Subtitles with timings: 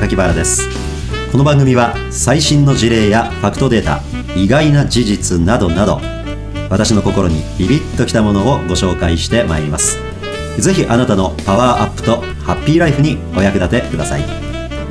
[0.00, 0.68] 榊原です。
[1.30, 4.00] この番組は最新の事例やファクトデータ
[4.34, 6.00] 意外な事実などなど
[6.68, 9.98] 私の心にビビッときたものをご紹介してまいります。
[10.58, 14.24] ぜひあなたのパワーアップとハッピーライフにお役立てください。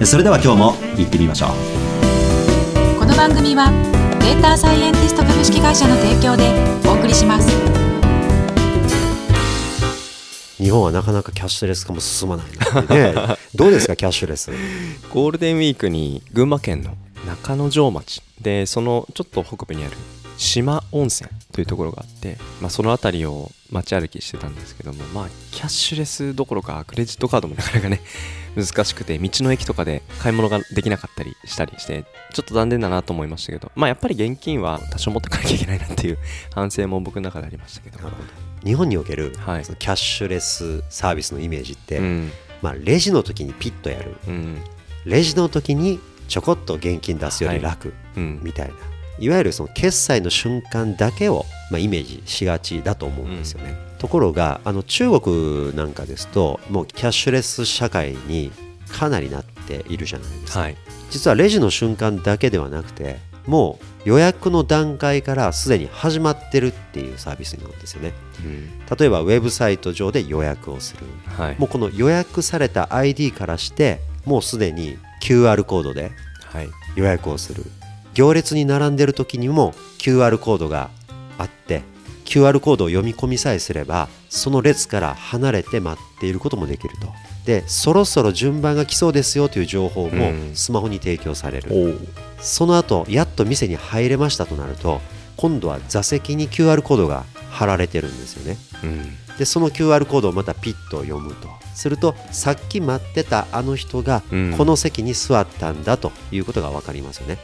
[0.05, 2.99] それでは今日も行ってみましょう。
[2.99, 3.71] この番組は
[4.21, 6.49] データサイエンティスト株式会社の提供で
[6.87, 7.92] お送りします。
[10.63, 14.49] 日本はなかなかキャッシュレス化も進まないので、ね、 どうですかキャッシュレス？
[15.11, 16.95] ゴールデンウィークに群馬県の
[17.27, 19.97] 中之条町でそのちょっと北部にある
[20.37, 28.01] 島温泉というところがあって、まあ、その辺りを街歩きしてたんですけども、まあ、キャッシュレスどころかクレジットカードもなかなかね
[28.55, 36.17] 難しくて道の駅とかで買い物ができなかったりしたりしてちょっと残念だなと思いましたけど、まあ、やっぱり現金は多少持ってかなきゃいけないなっていう
[36.53, 37.99] 反省も僕の中でありましたけど。
[38.63, 42.31] 日本における、はい、そのキャッシュレスサービスのイメージって、うん、
[42.61, 44.63] まあ、レジの時にピッとやる、うん、
[45.03, 48.19] レジの時にちょこっと現金出すより楽、はい。
[48.19, 48.73] うん、みたいな
[49.19, 58.51] いわゆるその決済の瞬間だけを、まあ、イメージしがちだと思うんですよね、ところがあの中国なんかですともうキャッシュレス社会に
[58.89, 60.77] かなりなっているじゃないですか、はい、
[61.09, 76.11] 実はレジの瞬間だけではなくてもう予約の段階からすでに始まってるっていうサービスなんですよね、うん、例えばウェブサイト上で予約をする、はい、もうこの予約された ID からしてもうすでに QR コードで
[76.95, 77.82] 予約をする、はい、
[78.13, 80.89] 行列に並んでる時にも QR コードが
[81.37, 81.81] あって
[82.25, 87.07] QR コードを読み込みさえすればその列から離れて待っていることもできると。
[87.45, 91.89] でそろそろ順番が来そうですよという情報もスマホに提供される、う。
[91.89, 92.07] ん、
[92.39, 95.01] その後やっと店に入れましたとなると
[95.35, 101.49] 今度は座席に QR コードが貼られてるんですよね、うん、でその QR コードをまたピッと読むと。
[101.73, 104.21] するとさっき待ってたあの人が
[104.57, 107.37] この席に座ったんだということが分かりますよね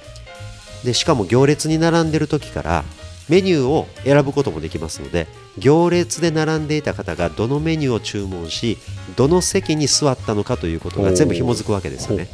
[0.84, 2.84] でしかも行列に並んでる時から
[3.28, 5.28] メニューを選ぶこともできますので
[5.58, 8.78] 行列で並んでいた方がどのメニューを注文し
[9.16, 12.28] どの席に座ったのかということが全部紐づくわけですよね。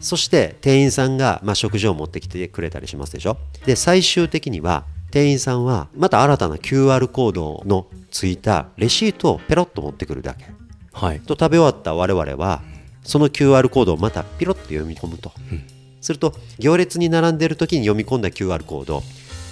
[0.00, 3.36] そして店員さんが、まあ、食事を持ってきてくれたりしますでしょ？
[3.66, 10.46] で最終的には店員さんはまた新たな QR コードのついたレシートをペロッと持ってくるだけ、
[10.92, 12.62] はい、と食べ終わった我々は
[13.02, 15.64] その QR コードをまたピロッと読み込むと、うん、
[16.04, 19.02] すると行列に並んでいる時に読み込んだ QR コード。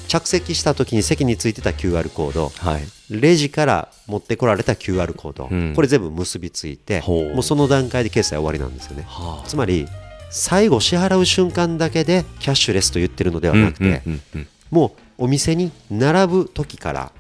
[0.09, 9.87] 着席した時に席についてた QR コード、はい、レジから持ってこられた QR コード、うん、これ全部結びついてもうその段階で決済終わりなんですよね、はあ、つまり
[10.29, 14.03] 最後支払う瞬間だけでキャッシュレスと言ってるのではなくて、
[14.71, 17.13] もうお店に並ぶ時から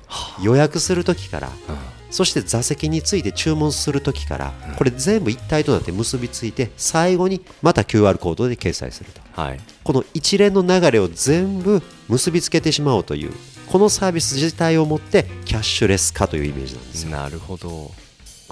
[0.43, 13.33] 予約する時から、はあそして座席について注文する時からこれ全部一体となって結びついて最後にまた QR コードで掲載すると、はい、この一連の流れを全部結びつけてしまおうという
[13.67, 17.11] このサービス自体をもってキャッシュレス化というイメージなんですよ。
[17.11, 17.91] なるほど。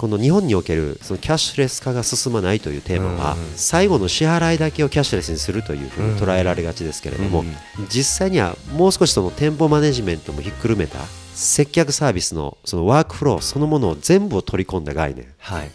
[0.01, 7.43] この日本におけるそのキャッシュレス化が進まないというテーマは最後の支払いだけをキャッシュレスにするというふうに捉えられがちですけれども
[7.87, 10.97] 実際にはもう少しその店舗マネジメントもひっくるめた
[11.33, 15.27] 接客サービスのそのワークフローそのものを全部を取り込んだ概念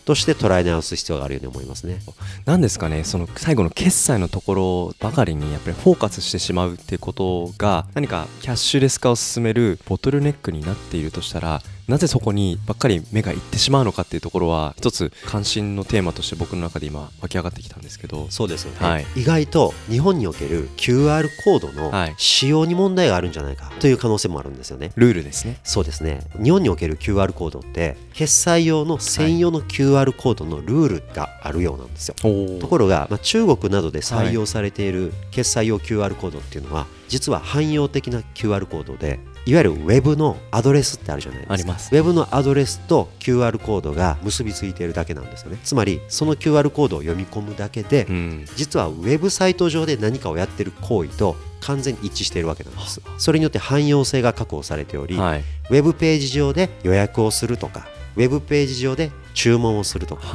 [0.04, 2.00] として捉え直す必要があるように思いますね。
[2.44, 18.26] なんですかねその最後の決済のところばかりにやっぱりフォーカスしてしまうっていうことが何かキャッシュレス化を進めるボトルネックになっているとしたらなぜそこにばっかり目がいってしまうのかっていうところは一つ関心のテーマとして僕の中で今湧き上がってきたんですけど。
[18.30, 24.92] そうですよね、はい、意外と日本における QR コードの使用に問題があるんじゃないかという可能性もあるんですよね。
[24.96, 25.60] ルールですね。
[25.62, 26.20] そうですね。
[26.42, 41.54] 日本における QR コードって決済用の専用の QR コードのルールがあるようなんですよ、はい、ところが、まあ、中国などで採用されている決済用 QR コードっていうのは実は汎用的な QR コードでいわゆるウェブのアドレスってあるじゃないですか。
[41.54, 41.94] あります。
[41.94, 45.58] ウェブのアドレスと QR コードが結びついているだけなんですよね。
[45.62, 53.00] つまりその QR コードを読み込むだけで、うん、実はウェブサイト上で何かをやってる行為と完全に一致しているわけなんです。
[53.18, 57.86] それによって汎用性が確保されており、はい、ウェブページ上で予約をするとか
[58.16, 60.26] ウェブページ上で注文をするとか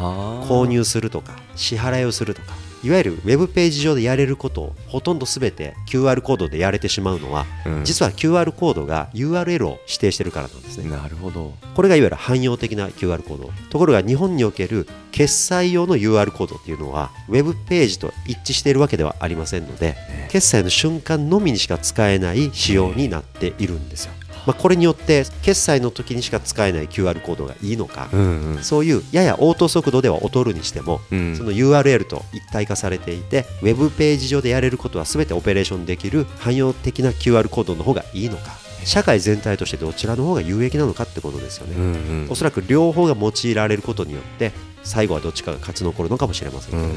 [0.47, 2.53] 購入するとか支払いをするとか
[2.83, 10.89] いわゆるウェブページ上でやれることをほとんど全て QR コードでやれてしまうのは、うん、実は QR コードが URL を指定してるからなんですね。
[10.89, 11.53] なるほど。
[11.75, 13.51] これがいわゆる汎用的な QR コード。
[13.69, 19.95] ところが日本における決済用の UR コードっていうのはウェブページと一致しているわけではありませんので
[20.29, 24.13] 決済の瞬間のみにしか使えない仕様になっているんですよ
[24.45, 44.51] まあ、これによって決済の時にしか使えない QR コードがいいのか、うんうん、そういうややオート速度では劣るにしても、うん、その URL と一体化されていてウェブページ上でやれることは全てオペレーションできる汎用的な QR コードの方がいいのか社会全体としてどちらの方が有益なのかってことですよね、うんうん、おそらく両方が用いられることによって
[44.83, 46.93] 最後はどっちかが勝ち残るのかもしれませんけど。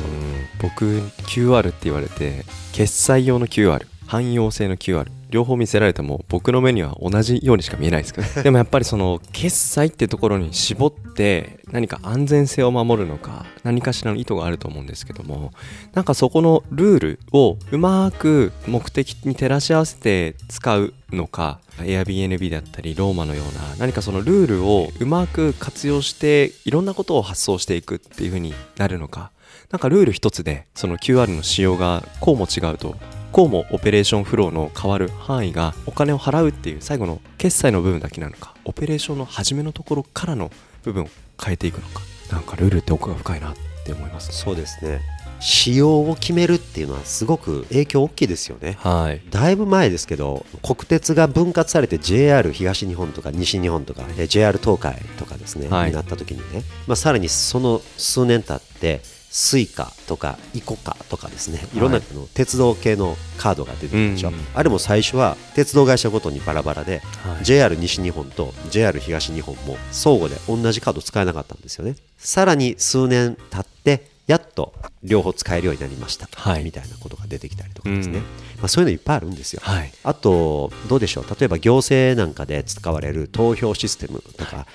[0.63, 15.53] 僕 QR って言われて決済用の QR 汎用性の QR 両方見せられても僕の目には同じようにしか見えないですけど でもやっぱりその決済ってところに絞って何か安全性を守るのか何かしらの意図があると思うんですけども
[15.93, 29.33] なんかそこのルールをうまく目的に照らし合わせて使うのか Airbnb だったりローマのような何かそのルールをうまく活用していろんなことを発想していくっていう風になるのか。
[29.71, 32.95] なんかルール一つでその QR の仕様がこうも違うと
[33.35, 40.53] こうもオペレーションフローの変わる範囲がお金を払うっていう最後の決済の部分だけなのかオペレーションの初めのところからの
[40.85, 41.09] 部分を
[41.45, 42.01] 変えていくのか
[42.31, 43.55] なんかルールって奥が深いなっ
[43.85, 45.01] て思います、ね、そうですね。
[45.41, 59.03] 仕様を決めるっていうのはすごく影響大きいですよね、はい、だいぶ前ですけど国鉄が分割されて JR 東日本とか西日本とか JR 東海とかですね、はい、になった時にね、まあ、さらにその数年経って
[59.37, 61.67] Suica とか ICOCA とかですね。
[61.75, 61.81] い。
[61.81, 71.97] ろんなの鉄道系のカードが出てくるでしょ、はいあれも最初は鉄道会社ごとにバラバラで、はい、JR 西日本と JR 東日本も相互で同じカード使えなかったんですよね。
[72.17, 74.73] さらに数年経ってやっと
[75.03, 78.29] 両方使えるようになりました、はい、みたいなことが出てきたりとかですね、うん、ま
[78.65, 81.27] あ、そういうのいっぱいあるんですよ、はい、あとどうでしょう？
[81.39, 84.67] 例えば行政なんかで使われる投票システムとか、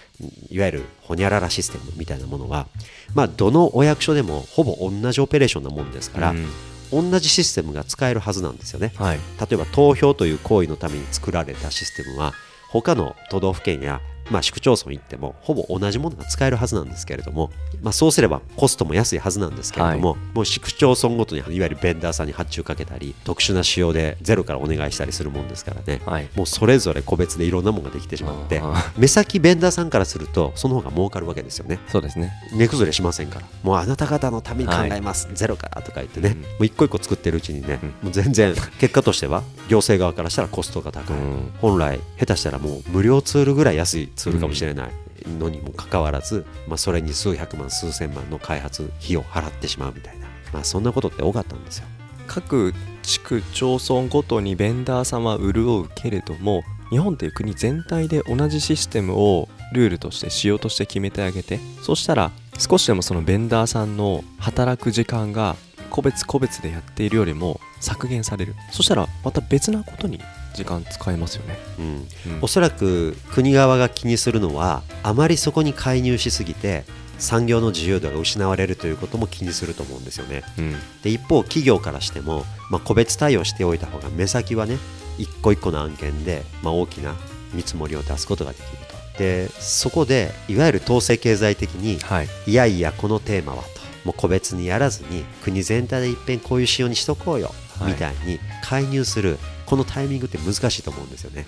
[0.50, 2.68] いわゆるほにゃららシステムみたいなものは、
[3.16, 12.34] まあ、どのお役所でもほぼ同じオペレーションなもんですから、うん、同じシステムが使えるはずなんですよね、はい、例えば投票という行為のために作られたシステムは
[12.70, 14.00] 他の都道府県や
[14.30, 28.62] まあ、市区町村行ってもほぼ同じものが使えるはずなんですけれども、まあ、そうすればコストも安いはずなんですけれども、はい、もう市区町村ごとにいわゆるベンダーさんに発注かけたり特殊な仕様でゼロからお願いしたりするもんですからね、はい、もうそれぞれ個別でいろんなものができてしまって
[28.98, 31.80] 目先ベンダーさんからするとその方が儲かるわけですよね。
[31.88, 32.32] そうですね。
[32.54, 33.48] 値崩れしませんから。
[33.64, 44.92] もうあなた方のために考えます、はい、ゼロからとか言ってね、うん、もう一個一個作ってるうちにね、うん、もう全然結果としては行政側からしたらコストが高い、うん、本来下手したらもう無料ツールぐらい安いツールかもしれない、
[45.40, 51.86] のにもかかわらず、まあ、それに数百万数千万の開発費を払ってしまうみたいな、まあ、そんなことって多かったんですよ。
[52.28, 65.56] 各地区町村ごとにベンダーさんは潤うけれども日本という国全体で同じシステムをルールとして仕様として決めてあげてそしたら少しでもそのベンダーさんの働く時間が
[65.90, 68.54] 個別個別でやっているよりも削減される。
[68.72, 70.20] そしたらまた別なことに
[70.54, 71.86] 時間使えますよね、うん。
[71.86, 72.08] うん、
[72.42, 76.84] おそらく国側が気にするのはあまりそこに介入しすぎて
[77.18, 84.78] 産業の自由度が失われるということも気にすると思うんですよね、うん、で一方企業からしても、まあ、個別対応しておいた方が目先はね
[85.18, 87.16] 一個一個の案件で、まあ、大きな
[87.54, 89.00] 見積もりを出すことができると。
[89.20, 97.54] でそこでいわゆる統制経済的に、はい、いやいやこのテーマはともう個別にやらずに国全体でいっぺんこういう仕様にしとこうよ、
[97.86, 101.46] みたいに介入するこのタイミングって難しいと思うんですよね、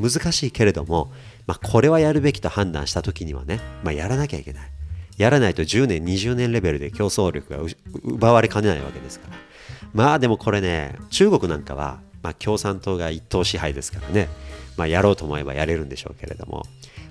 [0.00, 1.12] うん、難しいけれども、
[1.46, 4.70] まあ、これはやるべきと判断した時にはね、まあ、やらなきゃいけない。
[5.18, 7.58] やらないと10年20年レベルで競争力が
[8.02, 9.36] 奪われかねないわけですから。
[9.92, 14.28] まあでもこれね中国なんかは、まあ、共産党が一党支配ですからね、
[14.76, 16.64] まあ、やろうと思えばやれるんでしょうけれども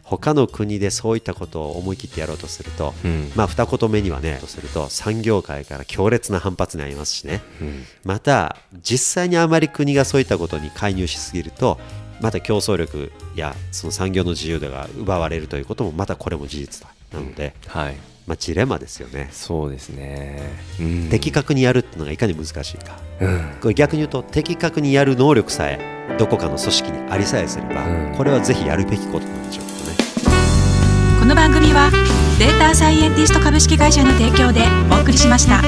[0.10, 11.78] 他の国でそういったことを思い切ってやろうとすると、うん、まあ二言目にはねとすると産業界から強烈な反発になりますしね、うん、また実際にあまり国がそういったことに介入しすぎると
[12.22, 16.94] また競争力やその産業の自由度が奪われるということもまたこれも事実だ。
[17.13, 17.96] なので、うん、はい。
[18.28, 19.30] まあ、ジレンマですよね。
[19.32, 20.39] そうですね、
[20.80, 29.66] うん、的確にやるっていうのがいかに難しいか、うん、これ逆に言うと的確にやる能力さえどこかの組織にありさえすれば、うん、これはぜひやるべきことなんでしょう。
[29.66, 29.68] こ
[31.29, 31.91] この番組は
[32.39, 35.62] データサイエンティスト株式会社の提供でお送りしました。